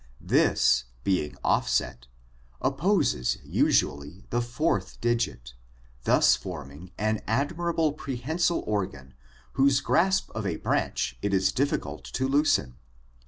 This, 0.19 0.85
being 1.03 1.37
offset, 1.43 2.07
opposes 2.59 3.37
usually 3.43 4.23
the 4.31 4.41
fourth 4.41 4.99
digit, 4.99 5.53
thus 6.05 6.35
forming 6.35 6.89
an 6.97 7.19
admirable 7.27 7.93
prehensile 7.93 8.63
organ 8.65 9.13
whose 9.53 9.79
grasp 9.79 10.31
of 10.31 10.43
a 10.47 10.55
branch 10.57 11.19
it 11.21 11.35
is 11.35 11.51
difficult 11.51 12.03
to 12.05 12.27
loosen. 12.27 12.77